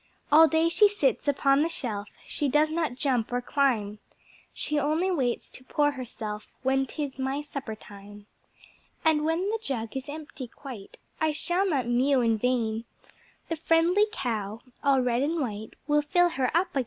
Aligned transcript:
All 0.31 0.47
day 0.47 0.67
she 0.67 0.87
sits 0.87 1.27
upon 1.27 1.61
the 1.61 1.69
shelf, 1.69 2.09
She 2.25 2.47
does 2.49 2.71
not 2.71 2.95
jump 2.95 3.31
or 3.31 3.39
climb 3.39 3.99
She 4.51 4.79
only 4.79 5.11
waits 5.11 5.47
to 5.51 5.63
pour 5.63 5.91
herself 5.91 6.51
When 6.63 6.87
'tis 6.87 7.19
my 7.19 7.41
supper 7.41 7.75
time. 7.75 8.25
And 9.05 9.25
when 9.25 9.41
the 9.51 9.59
Jug 9.61 9.95
is 9.95 10.09
empty 10.09 10.47
quite, 10.47 10.97
I 11.19 11.31
shall 11.33 11.69
not 11.69 11.85
mew 11.85 12.21
in 12.21 12.39
vain, 12.39 12.85
The 13.47 13.55
Friendly 13.55 14.07
Cow, 14.11 14.61
all 14.83 15.01
red 15.01 15.21
and 15.21 15.39
white, 15.39 15.75
Will 15.85 16.01
fill 16.01 16.29
her 16.29 16.49
up 16.57 16.71
again. 16.75 16.79